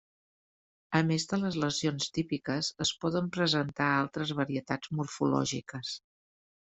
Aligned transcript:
A 0.99 1.01
més 1.09 1.25
de 1.33 1.37
les 1.41 1.57
lesions 1.63 2.07
típiques, 2.17 2.69
es 2.85 2.93
poden 3.03 3.29
presentar 3.37 3.93
altres 3.99 4.33
varietats 4.41 4.93
morfològiques. 5.03 5.93